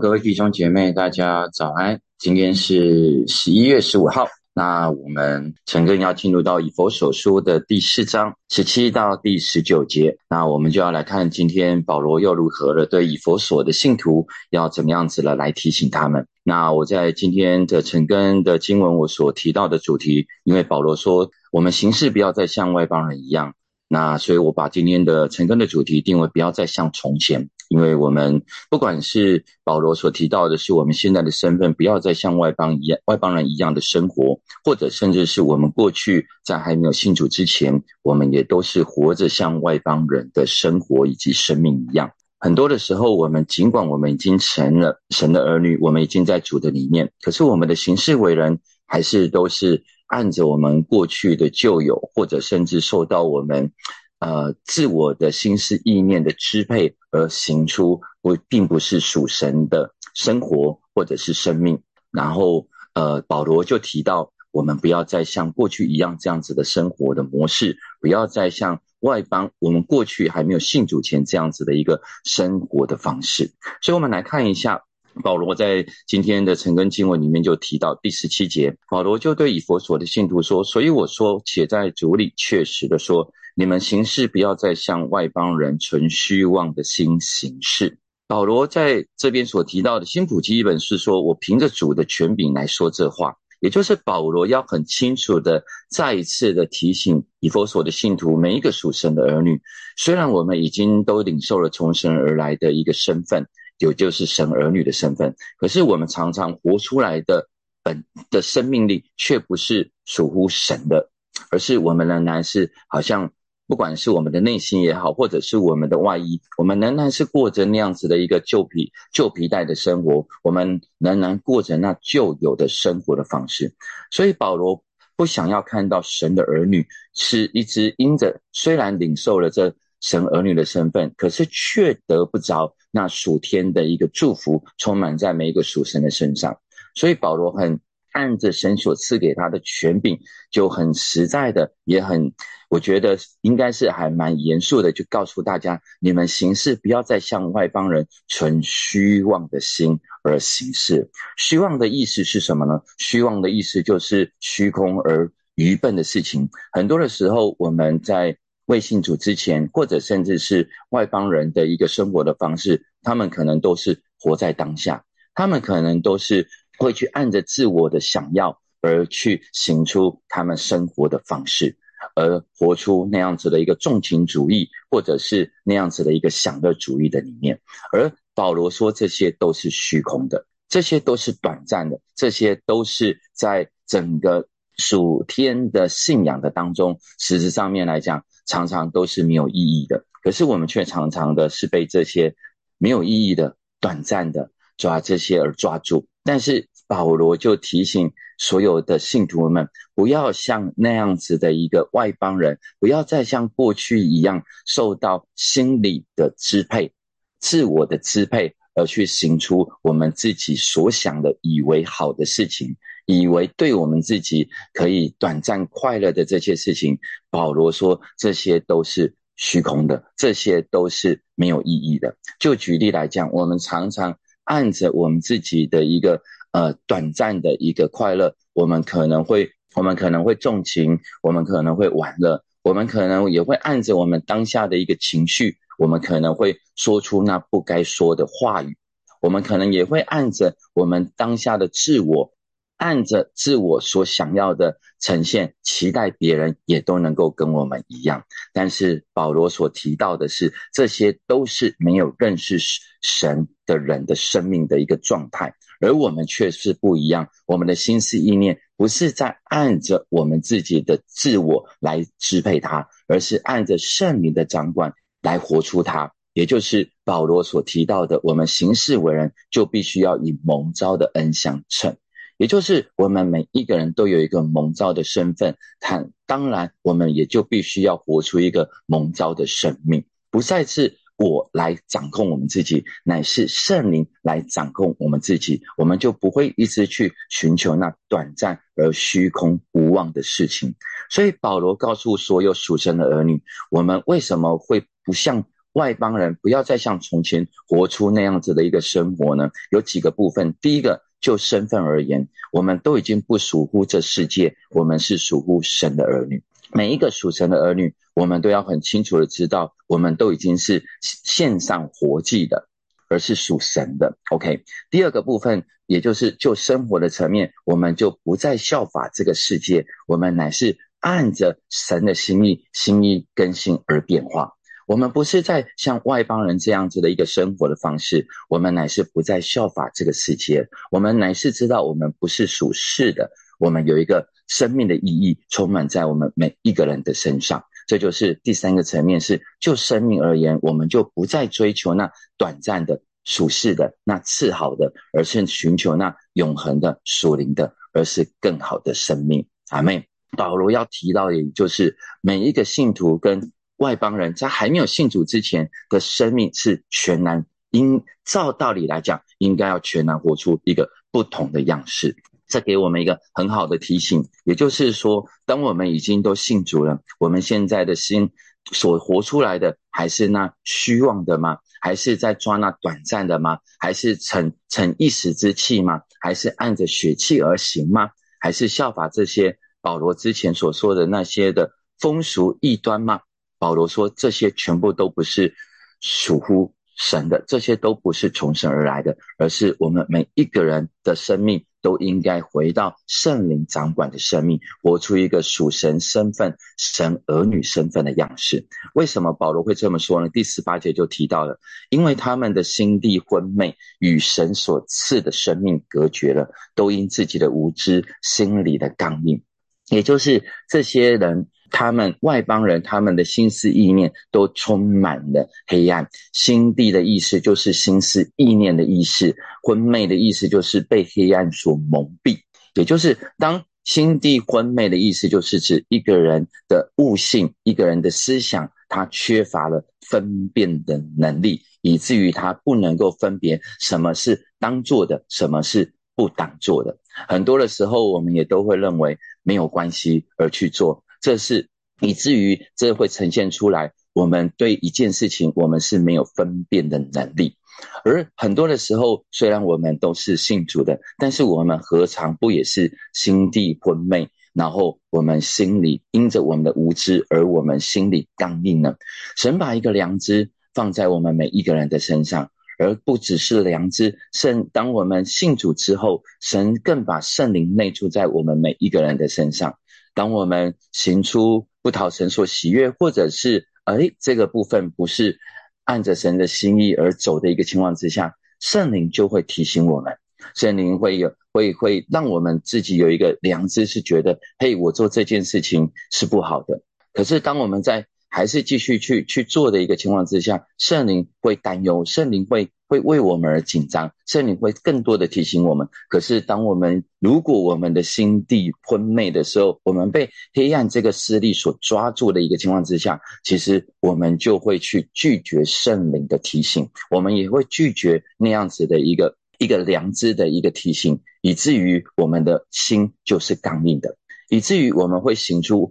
[0.00, 2.00] 各位弟兄姐妹，大家早安！
[2.18, 16.28] 今天是十一月十五号，那我们陈根要进入到以佛所书的第四章十七到第十九节，那我们就要来看今天保罗又如何了对以佛所的信徒要怎么样子了来提醒他们。
[16.44, 23.54] 那我在今天的陈根的经文我所提到的主题，因为保罗说我们行事不要再像外邦人一样，
[23.88, 27.48] 那所以我把今天的陈根的主题定为不要再像从前。
[27.68, 42.10] 因为我们不管是保罗所提到的，是我们现在的身份，不要再像外邦一样、外邦人一样的生活，或者甚至是我们过去在还没有信主之前，我们也都是活着像外邦人的生活以及生命一样。
[42.38, 53.72] 很多的时候，我们尽管我们已经成了神的儿女，我们已经在主的里面，可是我们的行事为人还是都是按着我们过去的旧有，或者甚至受到我们。
[54.20, 61.80] 呃，自我的心思意念的支配而行出，我并不是属神的生活或者是生命。
[62.10, 73.52] 然后，呃，保罗就提到，我们不要再像过去一样这样子的生活的模式，不要再像外邦我们过去还没有信主前这样子的一个生活的方式。
[73.80, 74.82] 所以，我们来看一下。
[75.22, 99.60] 保罗在今天的陈根经文里面就提到第十七节，保罗就对以佛所的信徒说：“所以我说，且在主里确实的说，你们行事不要再像外邦人存虚妄的心行事。”保罗在这边所提到的新普基本是说，我凭着主的权柄来说这话，也就是保罗要很清楚的再一次的提醒以佛所的信徒，每一个属神的儿女，
[99.96, 103.46] 虽然我们已经都领受了从神而来的一个身份。
[103.78, 107.48] 有就是神儿女的身份，可是我们常常活出来的
[107.82, 111.10] 本的生命力，却不是属乎神的，
[111.50, 113.32] 而是我们仍然是好像，
[113.66, 123.74] 不管是我们的内心也好，或者是我们的外衣，我们仍然是过着那样子的一个旧皮旧皮带的生活，我们仍然过着那旧有的生活的方式。
[124.10, 124.82] 所以保罗
[125.16, 129.74] 不想要看到神的儿女是一只因着虽然领受了这。
[130.00, 136.58] 神儿女的身份，可是却得不着那属天的一个祝福，充满在每一个属神的身上。
[136.94, 137.80] 所以保罗很
[138.12, 140.18] 按着神所赐给他的权柄，
[140.50, 142.32] 就很实在的，也很，
[142.68, 151.10] 我觉得应该是还蛮严肃的，就告诉大家：你们行事不要再向外邦人存虚妄的心而行事。
[151.36, 152.80] 虚妄的意思是什么呢？
[152.96, 156.48] 虚妄的意思就是虚空而愚笨的事情。
[156.72, 158.38] 很多的时候，我们在
[158.68, 166.46] 未信主之前，或者甚至是外邦人的一个生活的方式，他们可能都是活在当下，他们可能都是
[166.78, 171.78] 会去按着自我的想要而去行出他们生活的方式，
[172.14, 177.58] 而活出那样子的一个重情主义，或者是那样子的一个享乐主义的理念。
[177.90, 184.46] 而保罗说，这些都是虚空的，这些都是短暂的，这些都是在整个
[184.76, 188.26] 属天的信仰的当中，实质上面来讲。
[188.48, 192.34] 常常都是没有意义的，可是我们却常常的是被这些
[192.78, 196.08] 没有意义的、短暂的抓这些而抓住。
[196.24, 206.92] 但是保罗就提醒所有的信徒们，不要像那样子的一个外邦人，不要再像过去一样受到心理的支配、
[207.38, 212.76] 自我的支配，而去行出我们自己所想的、以为好的事情。
[213.10, 216.98] 以为对我们自己可以短暂快乐的这些事情，
[217.30, 222.18] 保罗说这些都是虚空的，这些都是没有意义的。
[222.38, 226.20] 就举例来讲，我们常常按着我们自己的一个
[226.52, 238.76] 呃短暂的一个快乐，我们可能会我们可能会纵情，我们可能会玩乐，我们可能也会按着我们当下的一个情绪，我们可能会说出那不该说的话语，
[239.20, 242.32] 我们可能也会按着我们当下的自我。
[242.78, 248.24] 按着自我所想要的呈现，期待别人也都能够跟我们一样。
[248.52, 252.58] 但是保罗所提到的是，这些都是没有认识
[253.02, 257.28] 神的人的生命的一个状态，而我们却是不一样。
[257.46, 266.12] 我们的心思意念不是在按着我们自己的自我来支配它，而是按着圣灵的掌管来活出它。
[266.34, 271.96] 也就是保罗所提到的，我们行事为人就必须要以蒙召的恩相称。
[272.38, 290.76] 也就是我们每一个人都有一个蒙召的身份，他当然我们也就必须要活出一个蒙召的生命，不再是我来掌控我们自己，乃是圣灵来掌控我们自己，我们就不会一直去寻求那短暂而虚空无望的事情。
[291.10, 299.50] 所以保罗告诉所有属神的儿女，我们为什么会不像外邦人不要再像从前活出那样子的一个生活呢？
[299.72, 300.54] 有几个部分。
[300.60, 306.42] 第一个，就身份而言，我们都已经不属乎这世界，我们是属乎神的儿女。
[306.72, 312.68] 每一个属神的儿女，我们都要很清楚的知道，我们都已经是献上活祭的，
[313.08, 314.18] 而是属神的。
[314.30, 314.64] OK。
[314.90, 320.78] 第二个部分，也就是就生活的层面，我们就不再效法这个世界，我们乃是。
[321.00, 324.54] 按着神的心意，心意更新而变化。
[324.88, 330.66] 我们不是在像外邦人这样子的一个生活的方式，我们乃是不再效法这个世界。
[330.90, 337.62] 我们乃是知道，我们不是属世的，我们有一个生命的意义充满在我们每一个人的身上。
[337.86, 349.46] 这就是第三个层面，是就生命而言，我们就不再追求那短暂的属世的那次好的，而是寻求那永恒的属灵的，而是更好的生命。
[349.68, 350.08] 阿妹。
[350.36, 362.14] 保罗要提到的，也就是每一个信徒跟外邦人，在还没有信主之前的生命是全然应照道理来讲，应该要全然活出一个不同的样式。
[362.46, 368.30] 这给我们一个很好的提醒，也就是说，当我们已经都信主了，我们现在的心
[368.72, 371.58] 所活出来的，还是那虚妄的吗？
[371.80, 373.58] 还是在抓那短暂的吗？
[373.78, 376.00] 还是逞逞一时之气吗？
[376.20, 378.10] 还是按着血气而行吗？
[378.40, 379.58] 还是效法这些？
[379.80, 381.70] 保罗之前所说的那些的
[382.00, 383.20] 风俗异端吗？
[383.58, 385.54] 保罗说这些全部都不是
[386.00, 398.66] 属乎神的，这些都不是从神而来的，而是我们每一个人的生命都应该回到圣灵掌管的生命，活出一个属神身份、神儿女身份的样式。
[398.94, 400.28] 为什么保罗会这么说呢？
[400.28, 409.42] 第十八节就提到了，因为他们的心地昏昧，与神所赐的生命隔绝了，都因自己的无知、心里的刚硬。
[409.88, 416.08] 也就是这些人，他们外邦人，他们的心思意念都充满了黑暗。
[416.32, 422.38] 心地的意思就是心思意念的意思，昏昧的意思就是被黑暗所蒙蔽。
[422.74, 435.94] 也就是当心地昏昧的意思，就是指一个人的悟性，一个人的思想，他缺乏了分辨的能力，以至于他不能够分别什么是当做的，什么是。
[436.18, 436.98] 不当做的
[437.28, 441.68] 很多的时候，我们也都会认为没有关系而去做，这是
[442.00, 447.56] 以至于这会呈现出来，我们对一件事情我们是没有分辨的能力。
[448.04, 458.96] 而很多的时候，虽然我们都是信主的，但是我们何尝不也是心地昏昧，然后我们心里因着我们的无知而我们心里刚硬呢？
[459.36, 462.50] 神把一个良知放在我们每一个人的身上。
[462.80, 469.80] 而不只是良知，圣当我们信主之后，神更把圣灵内住在我们每一个人的身上。
[470.14, 475.38] 当我们行出不讨神所喜悦，或者是哎这个部分不是
[475.84, 480.18] 按着神的心意而走的一个情况之下，圣灵就会提醒我们，
[480.54, 486.82] 圣灵会有会会让我们自己有一个良知，是觉得嘿，我做这件事情是不好的。
[487.12, 495.88] 可是当我们在还是继续去去做的一个情况之下，圣灵会担忧，圣灵会会为我们而紧张，圣灵会更多的提醒我们。
[496.08, 514.16] 可是，当我们如果我们的心地昏昧的时候，我们被黑暗这个势力所抓住的一个情况之下，其实我们就会去拒绝圣灵的提醒，我们也会拒绝那样子的一个一个良知的一个提醒，以至于我们的心就是刚硬的，
[514.48, 515.90] 以至于我们会行出。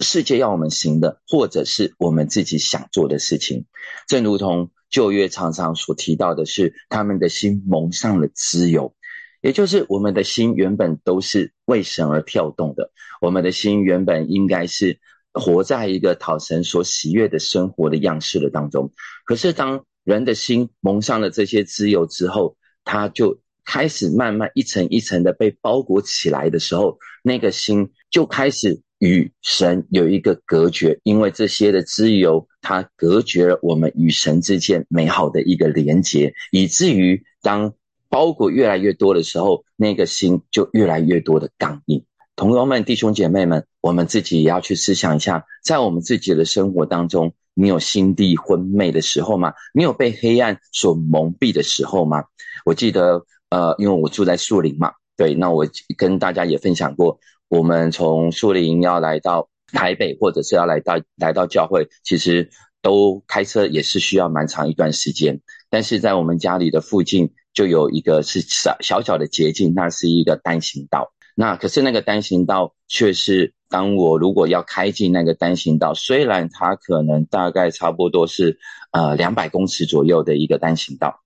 [0.00, 3.64] 世界要我们行的，或者是我们自己想做的事情，
[4.06, 8.94] 正如同旧约常常所提到的是，他们的心蒙上了自由，
[9.40, 12.90] 也就是我们的心原本都是为神而跳动的，
[13.22, 14.98] 我们的心原本应该是
[15.32, 18.92] 活在一个讨神所喜悦的生活的样式的当中。
[19.24, 28.82] 可是当人的心蒙上了这些自由之后，他就开始慢慢一层一层的被包裹起来的时候，那个心就开始。
[28.98, 37.74] 与神有一个隔绝，因为这些的自由，它隔绝了我们与神之间美好的一个连结，以至于当
[38.08, 42.04] 包裹越来越多的时候，那个心就越来越多的刚硬。
[42.36, 49.52] 同胞们、弟兄姐妹们，我们自己也要去思想一下，在我们自己的生活当中，你有心地昏昧的时候吗？
[49.72, 52.24] 你有被黑暗所蒙蔽的时候吗？
[52.64, 57.18] 我记得，呃，因为我住在树林嘛，对，那我跟大家也分享过。
[57.48, 62.50] 我们从树林要来到台北，或者是要来到来到教会，其实
[62.82, 65.40] 都开车也是需要蛮长一段时间。
[65.70, 71.12] 但是在我们家里的附近就有一个是小小小的捷径，那是一个单行道。
[71.34, 78.58] 那可是那个单行道却是当我如果要开进那个单行道，虽然它可能大概差不多是
[78.90, 81.20] 呃两百公尺左右的一个单行道，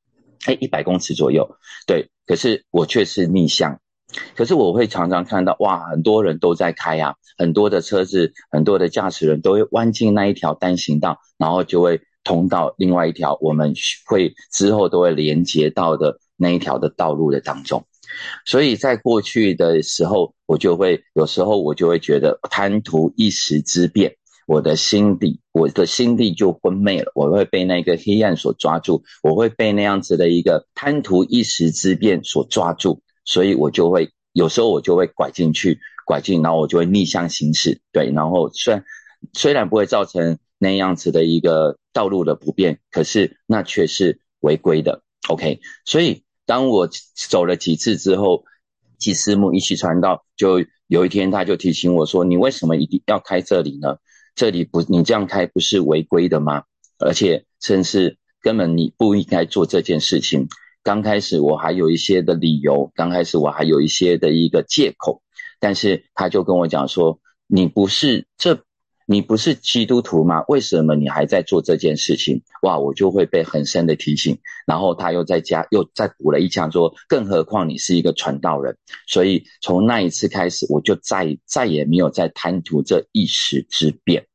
[0.47, 3.81] 哎，一百公尺左右，对，可是我却是逆向。
[4.35, 13.75] 可是我会常常看到，哇，很多人都在开啊，很多的车子，很多的驾驶人都会弯进那一条单行道，然后就会通到另外一条我们
[14.07, 17.85] 会之后都会连接到的那一条的道路的当中。
[18.45, 24.17] 所以在过去的时候，我就会有时候我就会觉得贪图一时之变，
[24.49, 33.03] 我的心底我的心地就昏昧了，我会被那个黑暗所抓住，我会被那样子的一个贪图一时之变所抓住。
[33.25, 38.85] 所以我就会有时候我就会拐进去，拐进，然后我就会逆向行驶，对，然后虽然
[39.33, 45.03] 虽然不会造成那样子的一个道路的不便，可是那却是违规的。
[45.29, 46.89] OK，所以当我
[47.29, 48.45] 走了几次之后，
[48.99, 53.99] 祭司母一起传道，就有一天他就提醒我说：“你为什么一定要开这里呢？
[54.35, 56.65] 这里不你这样开不是违规的吗？
[56.99, 60.49] 而且甚至根本你不应该做这件事情。”
[60.83, 65.23] 刚开始我还有一些的理由，刚开始我还有一些的一个借口，
[65.59, 68.59] 但是他就跟我讲说：“你不是这，
[69.05, 70.43] 你不是基督徒吗？
[70.49, 84.27] 为什么你还在做这件事情？”哇，我就会被很深的提醒，然后他又在加又再补了一枪说：“更何况你是一个传道人。”所以从那一次开始，我就再再也没有再贪图这一时之变。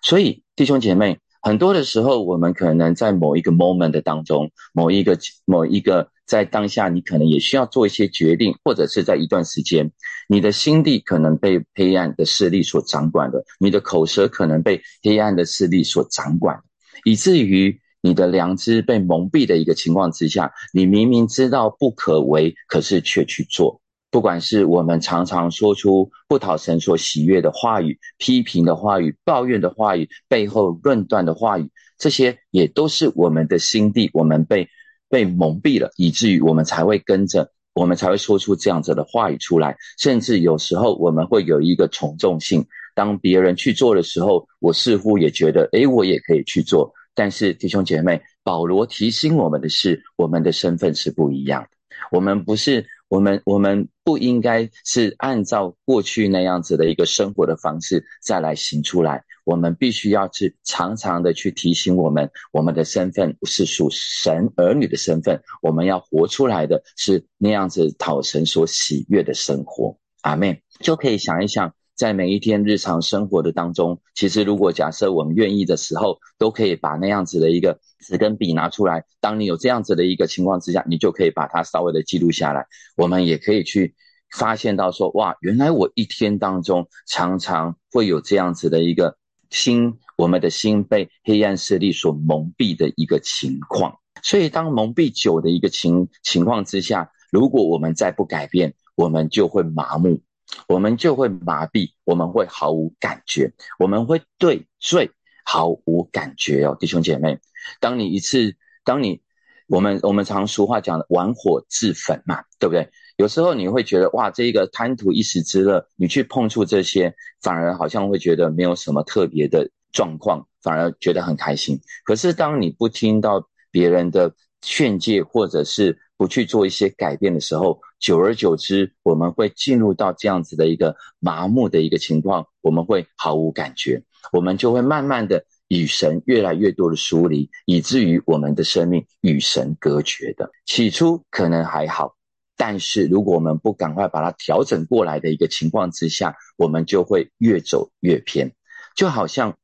[0.00, 1.18] 所以弟兄姐妹。
[1.48, 9.90] 很多的时候，我们可能在某一个 moment 的当中，某一个某一个在当下，你可能也需要做一些决定，或者是在一段时间，
[10.28, 16.60] 你的心地可能被黑暗的势力所掌管的，你的口舌可能被黑暗的势力所掌管，
[17.04, 23.80] 以至于你的良知被蒙蔽的一个情况之下，你明明知道不可为，可是却去做。
[24.10, 34.66] 不管是我们常常说出不讨神所喜悦的话语、批评的话语、抱怨的话语、背后论断的话语，这些也都是我们的心地，我们被
[35.10, 39.76] 被蒙蔽了，以至于我们才会跟着，我们才会说出这样子的话语出来。
[39.98, 46.90] 甚至有时候我们会有一个从众性，当别人去做的时候，我似乎也觉得，诶，我也可以去做。
[47.14, 51.68] 但是弟兄姐妹，保罗提醒我们的是，我们的身份是不一样的，
[52.10, 52.86] 我们不是。
[53.08, 69.98] 我们我们不应该是按照过去那样子的一个生活的方式再来行出来，我们必须要去常常的去提醒我们，我们的身份是属神儿女的身份，我们要活出来的是那样子讨神所喜悦的生活。
[70.22, 71.72] 阿妹就可以想一想。
[71.98, 79.04] 在每一天日常生活的当中，其实如果假设我们愿意的时候，都可以把那样子的一个纸跟笔拿出来。
[79.20, 82.64] 当你有这样子的一个情况之下，你就可以把它稍微的记录下来。
[82.96, 83.96] 我们也可以去
[84.30, 89.16] 发现到说，哇，原来我一天当中常常会有这样子的一个
[89.50, 93.98] 心，我们的心被黑暗势力所蒙蔽的一个情况。
[94.22, 100.20] 所以，当蒙蔽久的一个情情况之下，如果我们再不改变，我们就会麻木。
[100.66, 105.10] 我们就会麻痹，我们会毫无感觉，我们会对罪
[105.44, 107.38] 毫无感觉哦，弟兄姐妹。
[107.80, 109.20] 当你一次，当你
[109.66, 112.90] 我们我们常俗话讲的“玩火自焚”嘛，对不对？
[113.16, 121.80] 有时候你会觉得哇，这一个贪图一时之乐，你去碰触这些，反而好像会觉得没有什么特别的状况，反而觉得很开心。
[122.04, 134.02] 可是当你不听到别人的劝诫，或者是不去做一些改变的时候，久而久之，我们会进入到这样子的一个麻木的一个情况，我们会毫无感觉，
[134.32, 140.50] 我们就会慢慢的与神越来越多的疏离，以至于我们的生命与神隔绝的。
[140.64, 142.14] 起初可能还好，
[142.56, 148.52] 但是如果我们不赶快把它调整过来的一个情况之下，我们就会越走越偏，
[148.94, 149.56] 就好像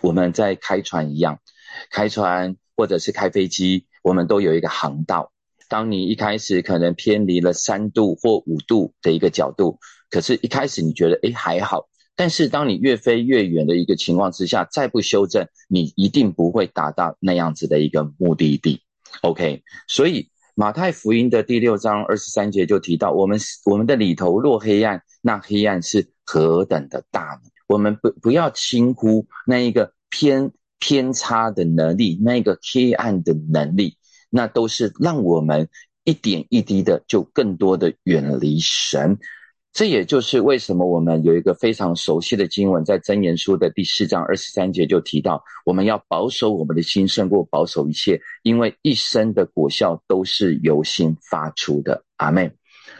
[0.00, 1.40] 我们在开船一样，
[1.90, 3.86] 开船或者是开飞机。
[4.02, 5.31] 我们都有一个航道，
[5.72, 9.78] 当你一开始可能偏离了三度或五度的一个角度，
[10.10, 18.82] 可是一开始你觉得诶还好，但是当你越飞越远的一个情况之下，再不修正，你一定不会达到那样子的一个目的地。
[19.22, 27.48] OK，所以马太福音的第六章二十三节就提到，我们我们的里头若黑暗，那黑暗是何等的大呢？
[27.66, 30.52] 我们不不要轻忽那一个偏。
[30.84, 33.96] 偏差的能力，那一个黑暗的能力，
[34.34, 35.68] 那都是让我们
[36.04, 39.18] 一点一滴的就更多的远离神。
[39.74, 52.04] 这也就是为什么我们有一个非常熟悉的经文，在箴言书的第四章二十三节就提到，我们要保守我们的心胜过保守一切，因为一生的果效都是由心发出的。
[52.16, 52.50] 阿妹。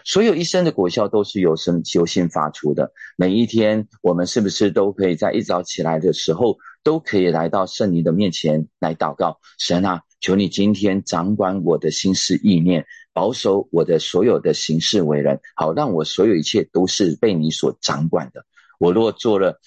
[0.04, 2.90] 所有一生的果效都是由生由心发出的。
[3.16, 9.38] 每一天，我们是不是都可以在一早起来的时候，都可以来到圣灵的面前来祷告？
[9.58, 18.44] 神啊，求你今天掌管我的心思意念，保守我的所有的行事为人，好让我所有一切都是被你所掌管的。
[18.78, 19.60] 我若做了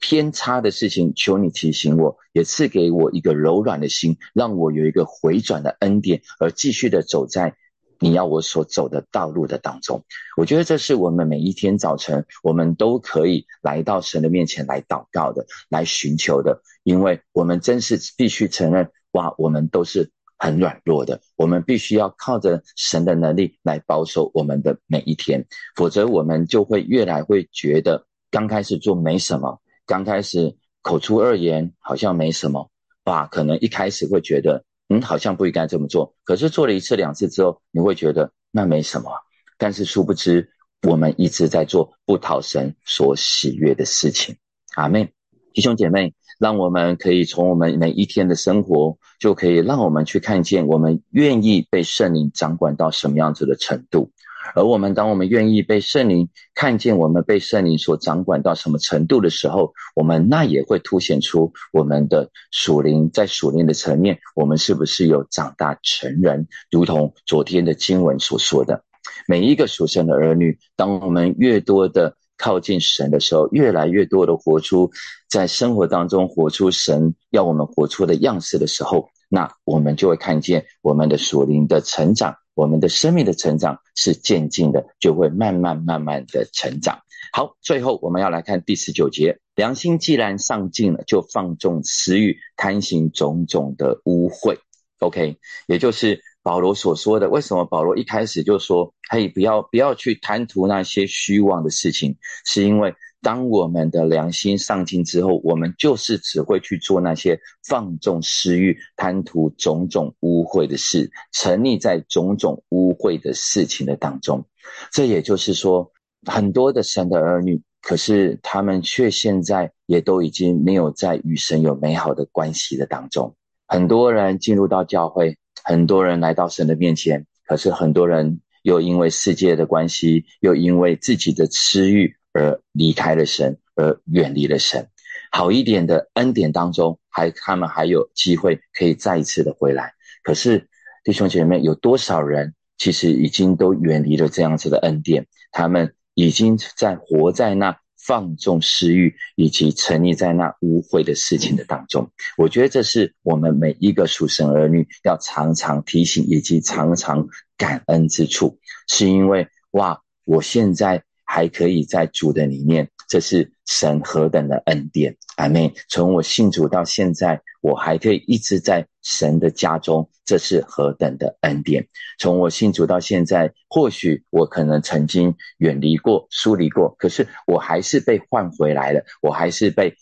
[0.00, 7.56] 偏差的事情，求你提醒我，也赐给我一个柔软的心，让我有一个回转的恩典，而继续的走在。
[8.02, 10.04] 你要我所走的道路的当中，
[10.36, 32.68] 我觉得这是我们每一天早晨，我们都可以来到神的面前来祷告的，来寻求的，因为我们真是必须承认，哇，我们都是很软弱的，我们必须要靠着神的能力来保守我们的每一天，否则我们就会越来会觉得，刚开始做没什么，刚开始口出恶言好像没什么，
[33.04, 34.64] 哇，可能一开始会觉得。
[34.96, 36.14] 你，好像不应该这么做。
[36.24, 39.10] 可是做了一次、两次之后，你会觉得那没什么。
[39.58, 40.50] 但是殊不知，
[40.88, 44.36] 我们一直在做不讨神所喜悦的事情。
[44.74, 45.12] 阿妹，
[45.52, 54.10] 弟兄姐妹，让我们可以从我们每一天的生活，就可以让我们去看见，我们愿意被圣灵掌管到什么样子的程度。
[54.54, 66.46] 而我们，当我们愿意被圣灵看见，我们被圣灵所掌管到什么程度的时候，我们那也会凸显出我们的属灵，在属灵的层面，我们是不是有长大成人？
[66.70, 68.84] 如同昨天的经文所说的，
[69.26, 74.90] 每一个属神的儿女，当我们越多的靠近神的时候，越来越多的活出
[75.30, 82.34] 在生活当中活出神要我们活出的样式的时候，那我们就会看见我们的属灵的成长。
[82.54, 86.98] 我们的生命的成长是渐进的，就会慢慢慢慢的成长。
[87.32, 94.58] 好，最后我们要来看第十九节：良心既然上进了，就放纵私欲，贪行种种的污秽。
[94.98, 97.28] OK，也就是保罗所说的。
[97.28, 102.94] 为什么保罗一开始就说：“嘿，不要不要去贪图那些虚妄的事情？”是因为。
[103.24, 114.44] 当我们的良心上进之后，我们就是只会去做那些放纵私欲、贪图种种污秽的事，沉溺在种种污秽的事情的当中。
[114.90, 115.92] 这也就是说，
[116.26, 123.36] 很多的神的儿女，可是他们却现在也都已经没有在与神有美好的关系的当中。
[123.68, 132.16] 很多人进入到教会，很多人来到神的面前，可是很多人又因为世界的关系，又因为自己的私欲。
[132.34, 134.88] 而离开了神，而远离了神。
[135.30, 139.92] 好一点的恩典当中，还他们还有机会可以再一次的回来。
[140.22, 140.66] 可是
[141.04, 145.26] 弟兄姐妹，有多少人其实已经都远离了这样子的恩典？
[145.50, 152.10] 他们已经在活在那放纵私欲，以及沉溺在那污秽的事情的当中。
[152.36, 161.02] 我觉得这是我们每一个属神儿女要常常提醒，以及常常感恩之处，是因为哇，我现在。
[161.24, 165.74] 还可以在主的里面，这是神何等的恩典，阿妹。
[165.90, 171.86] 从我信主到现在，我还可以一直在神的家中，这是何等的恩典。
[172.18, 179.94] 从我信主到现在，或许我可能曾经远离过、疏离过，可是我还是被换回来了，我还是被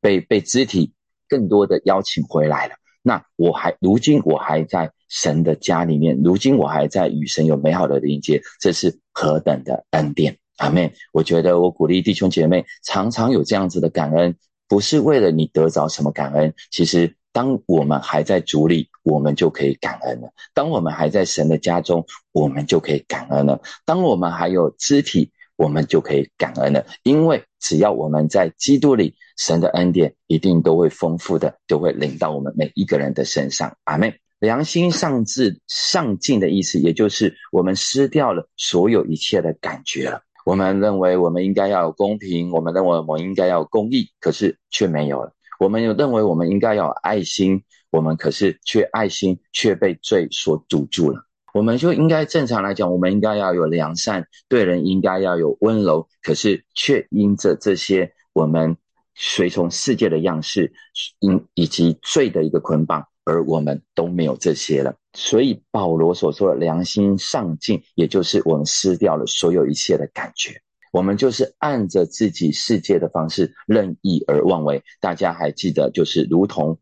[0.00, 0.92] 被被肢体
[1.28, 2.74] 更多的邀请回来了。
[3.00, 10.36] 那我还如今我还在神的家里面，如今我还在与神有美好的连接，这是何等的恩典。
[10.56, 14.36] 阿妹，我觉得我鼓励弟兄姐妹常常有这样子的感恩，
[14.68, 16.54] 不是为了你得着什么感恩。
[16.70, 26.86] 其实，当我们还在主里，我们就可以感恩了；当我们还在神的家中，我们就可以感恩了；当我们还有肢体，我们就可以感恩了。
[27.02, 33.76] 因为只要我们在基督里，神的恩典一定都会丰富的，都会领到我们每一个人的身上。
[33.84, 34.20] 阿妹。
[34.38, 40.20] 良心上至上进的意思，也就是我们失掉了所有一切的感觉了。
[40.46, 45.32] 我们认为我们应该要有公平，我们认为我们应该要有公义，可是却没有了。
[45.58, 51.26] 我们有认为我们应该要有爱心，我们可是却爱心却被罪所堵住了。
[51.52, 58.76] 我们就应该正常来讲，我们应该要有良善，对人应该要有温柔，可是却因着这些我们
[59.16, 60.72] 随从世界的样式，
[61.18, 63.08] 因以及罪的一个捆绑。
[63.26, 70.62] 而我们都没有这些了，所以保罗所说的良心上进，也就是我们失掉了所有一切的感觉，
[70.92, 74.84] 我们就是按着自己世界的方式任意而妄为。
[75.00, 76.78] 大家还记得，就是如同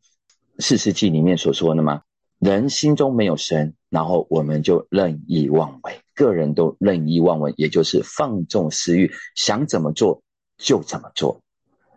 [0.58, 2.02] 四世纪里面所说的吗？
[2.38, 10.22] 人心中没有神，然后我们就任意妄为，个人都任意妄为，也就是放纵私欲，想怎么做
[10.58, 11.40] 就怎么做，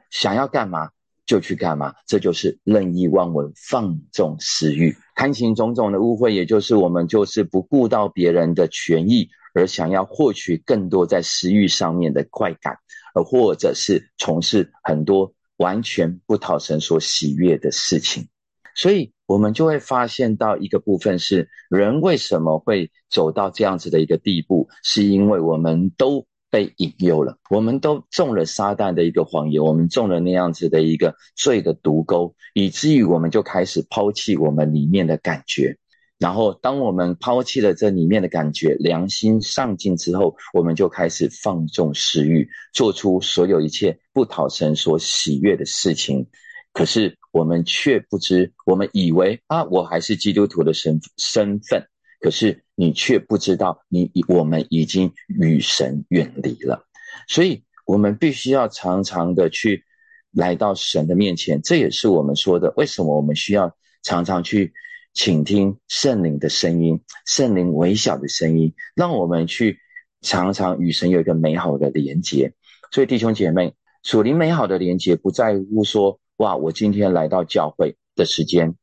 [0.10, 0.92] 想要干嘛。
[1.28, 1.94] 就去干嘛？
[2.08, 12.78] 这就是任意妄为、放纵私欲、贪行种种的污秽，也就是我们就是不顾到别人的权益，而想要获取更多在私欲上面的快感，
[13.14, 18.28] 而或者是从事很多完全不讨神所喜悦的事情。
[18.74, 35.78] 所以，我们就会发现到一个部分是，人为什么会走到这样子的一个地步，是因为我们都被引诱了，我们都中了撒旦的一个谎言，我们中了那样子的一个罪的毒钩，以至于我们就开始抛弃我们里面的感觉。
[36.20, 46.26] 然后，当我们抛弃了这里面的感觉，良心上进之后，我们就开始放纵食欲，做出所有一切不讨神所喜悦的事情。
[46.74, 51.88] 可是我们却不知，我们以为啊，我还是基督徒的身身份。
[52.20, 56.86] 可是你却不知道，你我们已经与神远离了。
[57.28, 59.84] 所以，我们必须要常常的去
[60.32, 61.60] 来到神的面前。
[61.64, 64.72] 这也是我们说的，为什么我们需要常常去
[65.14, 69.80] 倾听圣灵的声音，圣灵微小的声音，让我们去
[70.22, 72.54] 常常与神有一个美好的连接。
[72.92, 76.20] 所以，弟兄姐妹，属灵美好的连接，不在乎说。
[76.38, 76.56] 哇！
[76.56, 78.76] 我今天来到教会的时间，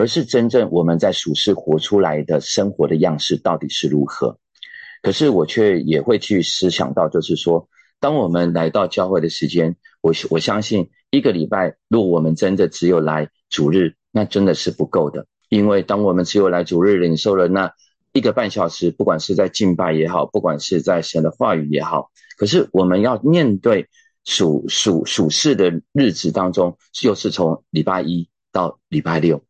[0.00, 4.38] 而是真正我们在属世活出来的生活的样式到底是如何？
[5.02, 7.68] 可是我却也会去思想到，就是说，
[8.00, 15.26] 当我们来到教会的时间，我我相信一个礼拜，如果我们真的只有来主日，那真的是不够的。
[15.50, 17.70] 因为当我们只有来主日领受了那
[18.14, 23.88] 一个半小时，不管是在敬拜也好，不管是在神的话语也好，可是我们要面对。
[24.22, 29.42] 属属属事的日子当中，又是从礼拜一到礼拜六，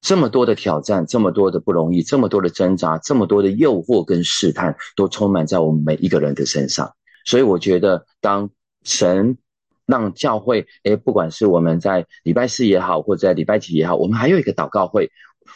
[0.00, 6.92] 这么多的挑战，这么多的不容易，这么多的挣扎，这么多的诱惑跟试探，都充满在我们每一个人的身上。
[7.24, 8.50] 所以，我觉得，当
[8.84, 9.38] 神
[9.86, 15.10] 让教会，诶，不管是我们在礼拜四也好，或者在礼拜几也好，我们还有一个祷告会。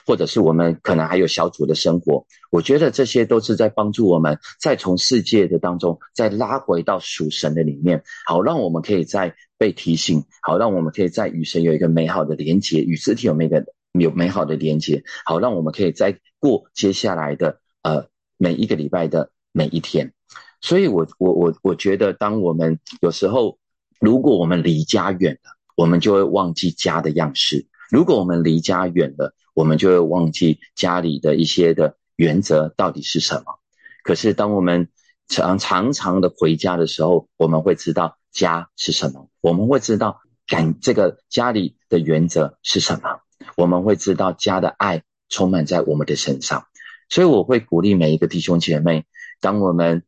[0.06, 13.66] 或者是我们可能还有小组的生活，我觉得这些都是在帮助我们再从世界的当中再拉回到属神的里面，好让我们可以再被提醒，好让我们可以在与神有一个美好的连接，与肢体有那个
[14.00, 18.06] 有美好的连接，好让我们可以再过接下来的呃
[18.38, 20.12] 每一个礼拜的每一天。
[20.60, 23.58] 所以，我我我我觉得，当我们有时候
[24.00, 33.58] 如果我们离家远了，我们就会忘记家的样式；如果我们离家远了，我们就会忘记家里的一些的原则到底是什么。
[34.04, 34.88] 可是当我们
[35.26, 43.20] 常常常的回家的时候，我们会知道家是什么，我们会知道感这个家里的原则是什么，
[43.56, 46.64] 我们会知道家的爱充满在我们的身上。
[47.08, 49.04] 所以我会鼓励每一个弟兄姐妹，
[49.40, 50.02] 当我们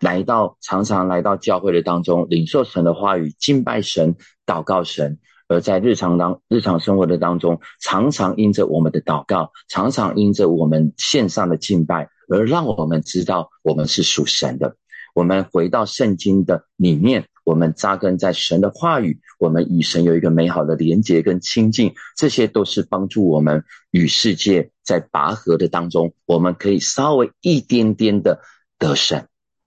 [0.00, 5.18] 来到常常来到教会的当中，领受神的话语，敬拜神，祷告神。
[5.48, 14.76] 而在日常当日常生活的当中，常常因着我们的祷告，常常因着我们线上的敬拜，而让我们知道我们是属神的。
[15.14, 28.42] 我们回到圣经的里面，我们扎根在神的话语，我们与神有一个美好的连结跟亲近，这些都是帮助我们与世界在拔河的当中，我们可以稍微一点点的
[28.78, 29.26] 得胜。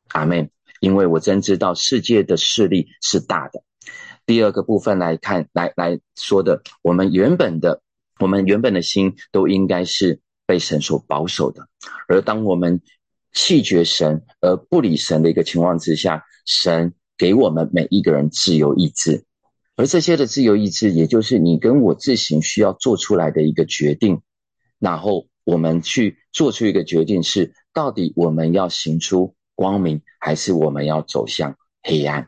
[0.09, 0.51] 阿门。
[0.79, 3.63] 因为我真知道世界的势力是大的。
[4.25, 7.81] 第二个部分来看，来来说的，我们原本的，
[8.19, 11.67] 我们原本的心都应该是被神所保守的。
[12.07, 12.81] 而当我们
[13.31, 19.25] 弃绝神而不理神的一个情况之下，神给我们每一个人自由意志，
[19.75, 24.23] 而这些的自由意志，也就是你跟我自行需要做出来的一个决定。
[24.79, 32.27] 然后我们去做出一个决定，是到底我们要行出光明，还是我们要走向黑暗？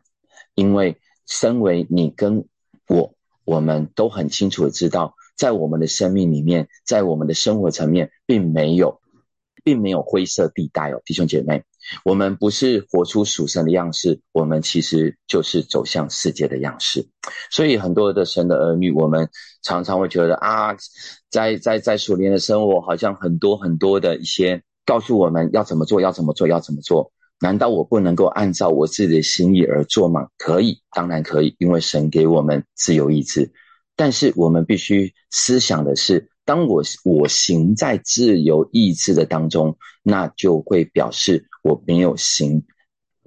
[0.53, 0.95] 因为。
[1.25, 2.45] 身为你跟
[2.89, 8.99] 我，我们都很清楚的知道，在我们的生命里面，在我们的生活层面，并没有，
[9.63, 11.63] 并没有灰色地带哦，弟兄姐妹，
[12.03, 17.07] 我们不是活出属神的样式，我们其实就是走向世界的样式。
[17.49, 19.29] 所以很多的神的儿女，我们
[19.61, 20.75] 常常会觉得啊，
[21.29, 27.11] 在在在属灵的生活，好像很多很多的一些告诉我们要怎么做，要怎么做，要怎么做。
[27.39, 30.27] 难道我不能够按照我自己的心意而做吗？
[30.37, 33.51] 可以，当然可以，因为神给我们自由意志。
[33.95, 42.65] 但是我们必须思想的是，当我我行在自由意志的当中，那就会表示我没有行。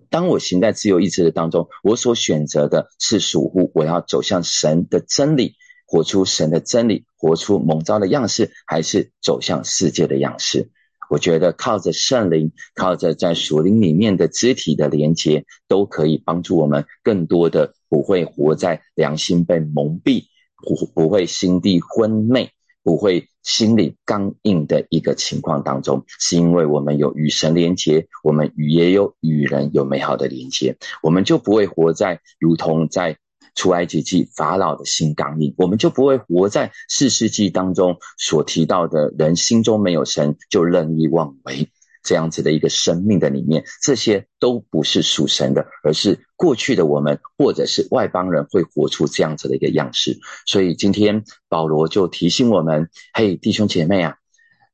[0.08, 10.70] 当我行在自由意志的当中，我所选择的是属乎我要走向神的真理，活出神的真理，活出蒙召的样式，还是走向世界的样式？
[11.08, 20.24] 我觉得靠着圣灵，靠着在属灵里面的肢体的连接，都可以帮助我们更多的不会活在良心被蒙蔽，
[20.56, 22.50] 不不会心地昏昧，
[22.86, 33.18] 不会心里刚硬的一个情况当中，是因为我们有与神连接，我们与也有与人有美好的连接，我们就不会活在如同在
[33.56, 41.68] 出埃及记法老的心刚硬，我们就不会活在四世纪当中所提到的人心中没有神就任意妄为。
[42.06, 50.18] 这样子的一个生命的里面，这些都不是属神的，而是过去的我们，或者是外邦人会活出这样子的一个样式。
[50.46, 54.14] 所以今天保罗就提醒我们：，嘿，弟兄姐妹啊，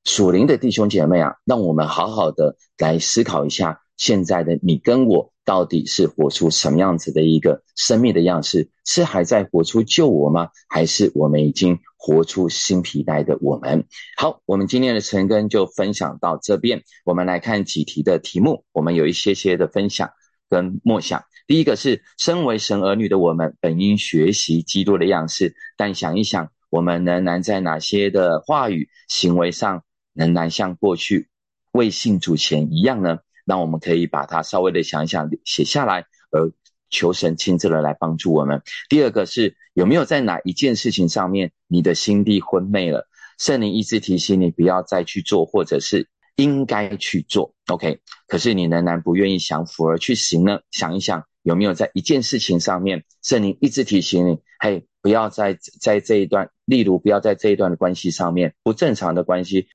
[0.05, 5.33] 属灵的弟兄姐妹啊，让我们好好的来思考一下，现在的你跟我。
[5.45, 8.71] 到底是活出什么样子的一个生命的样式？
[8.85, 10.51] 是还在活出救我吗？
[10.68, 13.87] 还是我们已经活出新皮带的我们？
[14.17, 16.83] 好，我们今天的晨更就分享到这边。
[17.05, 20.11] 我们来看几题的题目，我们有一些些的分享
[20.51, 21.23] 跟默想。
[21.47, 31.29] 第一个是，身为神儿女的我们，本应学习基督的样式，但想一想，我们仍然在哪些的话语、行为上，仍然像过去
[31.71, 33.19] 未信主前一样呢？
[33.45, 36.51] 那我们可以把它稍微的想一想，写下来，而
[36.93, 38.63] 求神亲自的来帮助我们。
[38.89, 47.99] 第二个是有没有在哪一件事情上面，你的心地昏昧了，圣灵一直提醒你不要再去做，或者是应该去做，OK？
[48.29, 50.61] 可是你仍然不愿意降服而去行呢？
[50.71, 59.67] 想一想有没有在一件事情上面，圣灵一直提醒你，嘿，不要在在这一段，例如不要在这一段的关系上面不正常的关系。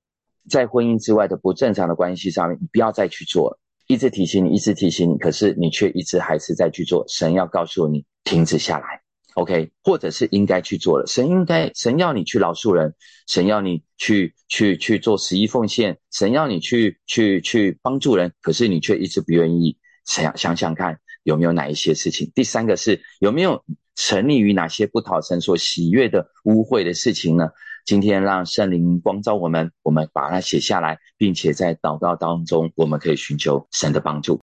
[0.48, 3.58] 在婚姻之外的不正常的关系上面，你不要再去做了。
[3.88, 7.04] 一直提醒你，一直提醒你，可是你却一直还是在去做。
[7.08, 9.00] 神要告诉你停止下来
[9.34, 9.70] ，OK？
[9.82, 11.06] 或者是应该去做了。
[11.06, 12.94] 神应该，神要你去饶恕人，
[13.26, 19.78] 神要你去去去做十一奉献，神要你去去去帮助人，可是你却一直不愿意。
[20.04, 22.30] 想想想看，有没有哪一些事情？
[22.34, 27.48] 第三个是有没有沉溺于哪些不讨神所喜悦的污秽的事情呢？
[27.88, 34.40] 今天让圣灵光照我们，我们把它写下来，并且在祷告当中，我们可以寻求神的帮助。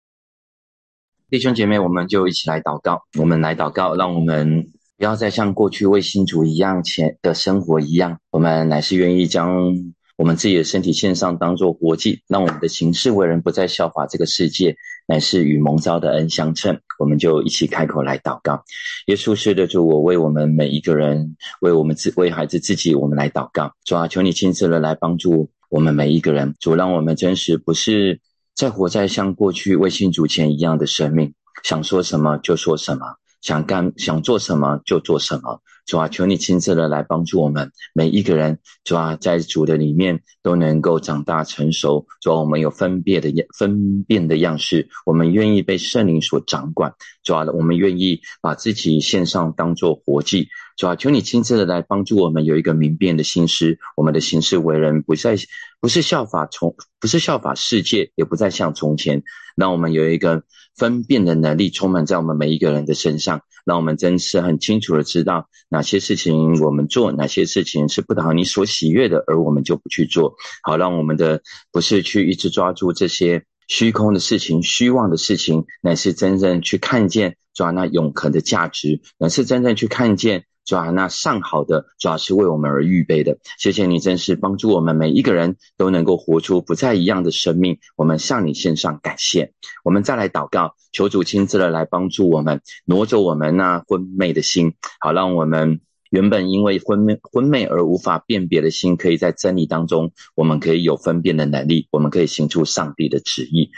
[1.31, 3.03] 弟兄姐妹，我们就一起来祷告。
[3.17, 4.65] 我们来祷告，让我们
[4.97, 9.73] 不要再像过去为信主一样前的生活一样，我们乃是愿意将。
[10.19, 14.77] 我们自己的身体线上当做活祭，让我们的行事为人不再效法这个世界，
[15.07, 16.81] 乃是与蒙召的恩相称。
[16.99, 18.65] 我们就一起开口来祷告。
[19.07, 23.73] 耶稣是的主，我为我们每一个人，为我们自为孩子自己，我们来祷告。
[23.85, 26.53] 主啊，求你亲自的来帮助我们每一个人。
[26.59, 28.21] 主，让我们真实不是
[28.57, 33.07] 在活在像过去为信主前一样的生命，想说什么就说什么，
[33.41, 35.63] 想干想做什么就做什么。
[35.89, 38.59] 主啊，求你亲自的来帮助我们每一个人。
[38.85, 42.07] 主啊，在主的里面都能够长大成熟。
[42.21, 46.93] 主啊，我们有分辨的样分辨的样式，我们愿意被圣灵所掌管。
[47.25, 50.49] 主啊，我们愿意把自己献上当做活祭。
[50.77, 55.37] 主啊，求你亲自的来帮助我们有一个明辨的心思，我们的行事为人不再
[55.81, 59.23] 不是效法从不是效法世界，也不再像从前。
[59.57, 60.45] 让我们有一个
[60.79, 65.49] 分辨的能力充满在我们每一个人的身上，让我们真是很清楚的知道。
[65.69, 70.37] 哪些事情我们做，哪些事情是不讨你所喜悦的，而我们就不去做。
[70.63, 80.45] 好，让我们的不是去一直抓住这些虚空的事情、虚妄的事情，乃是真正去看见抓那永恒的价值，乃是真正去看见。
[80.69, 83.39] 主啊，那上好的主要是为我们而预备的。
[83.59, 87.79] 谢谢你，真是帮助我们每一个人都能够活出不再一样的生命。
[87.97, 89.55] 我们向你献上感谢。
[89.83, 103.71] 我们再来祷告，求主亲自的来帮助我们，挪走我们那昏昧的心，好让我们原本因为昏昧昏昧而无法辨别的心，可以在真理当中，我们可以有分辨的能力，我们可以行出上帝的旨意。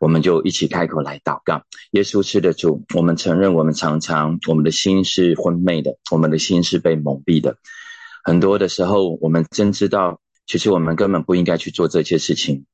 [0.00, 7.58] 我们就一起开口来祷告，耶稣是的主，我们承认我们常常我们的心是昏昧的，我们的心是被蒙蔽的。
[8.24, 12.64] 很多的时候，我们真知道，其实我们根本不应该去做这些事情。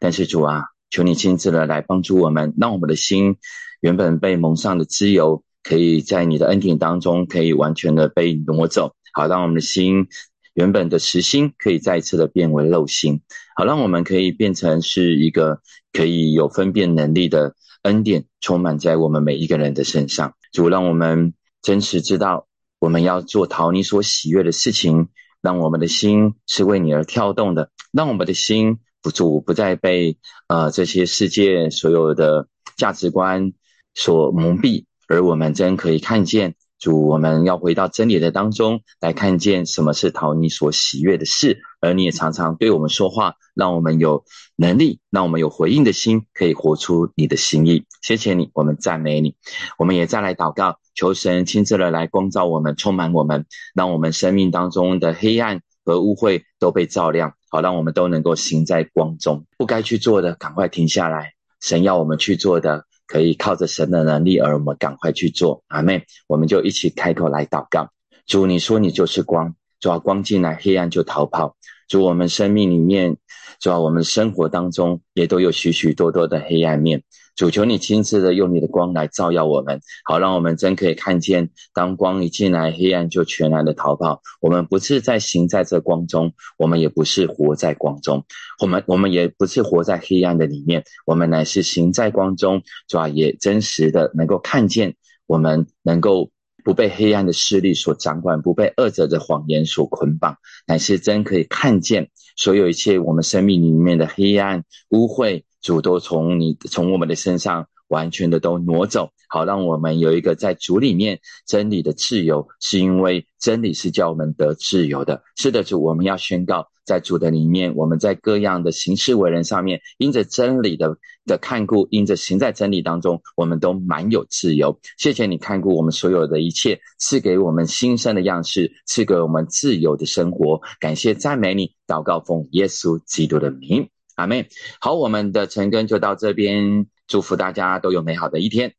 [0.00, 3.36] 但是主啊，求你亲自的来帮助我们，让我们的心
[3.80, 10.08] 原本被蒙上的自由，可以在你的恩典当中，可以完全的被挪走，好让我们的心。
[10.54, 13.22] 原本的实心可以再次的变为肉心，
[13.54, 15.60] 好让我们可以变成是一个
[15.92, 20.34] 可以有分辨能力的恩典，充满在我们每一个人的身上。
[20.52, 22.46] 主让我们真实知道，
[22.78, 25.08] 我们要做讨你所喜悦的事情，
[25.40, 33.52] 让我们的心是为你而跳动的，让我们的心不主不再被呃这些世界所有的价值观
[33.94, 36.54] 所蒙蔽，而我们真可以看见。
[36.82, 44.24] 主，我们要回到真理的当中来看见什么是讨你所喜悦的事，而你也常常对我们说话，让我们有
[44.56, 47.84] 能力，让我们有回应的心，可以活出你的心意。
[48.02, 49.36] 谢谢你，我们赞美你。
[49.78, 59.46] 我们也再来祷告，求神亲自的来光照我们，充满我们，让我们生命当中的黑暗和污秽都被照亮，好让我们都能够行在光中。
[59.56, 61.34] 不该去做的，赶快停下来。
[61.60, 65.62] 神要我们去做的，可以靠着神的能力，而我们赶快去做。
[65.68, 67.90] 阿妹，我们就一起开口来祷告。
[68.26, 71.56] 主，你说你就是光，只要光进来，黑暗就逃跑。
[71.88, 73.16] 主，我们生命里面，
[73.60, 77.02] 主要我们生活当中也都有许许多多的黑暗面。
[77.34, 84.20] 主求你亲自的用你的光来照耀我们，好让我们真可以看见，当光一进来，黑暗就全然的逃跑。
[84.40, 88.24] 我们不是在行在这光中，我们也不是活在光中，
[88.60, 94.94] 我们我们也不是活在黑暗的里面，我们乃是行在光中，主要也真实的能够看见，
[95.26, 96.30] 我们能够。
[96.64, 115.22] 不被黑暗的势力所掌管，不被恶者的谎言所捆绑，乃是真可以看见所有一切我们生命里面的黑暗污秽，主都从你从我们的身上完全的都挪走，好让我们有一个在主里面真理的自由，是因为真理是叫我们得自由的。
[115.36, 116.66] 是的，主，我们要宣告。
[116.84, 124.76] 在主的里面，我们在各样的行事为人上面，因着真理的的看顾，因着行在真理当中，我们都蛮有自由。
[124.98, 130.60] 谢谢你看顾我们所有的一切，赐给我们新生的样式，赐给我们自由的生活。
[130.80, 134.44] 感谢赞美你，祷告奉耶稣基督的名，阿门。
[134.80, 138.74] 好，我们的晨更就到这边，祝福大家都有美好的一天。